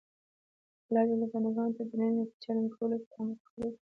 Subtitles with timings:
[0.87, 3.77] الله ج بنده ګانو ته د نرمۍ په چلند کولو سره امر کړی ده.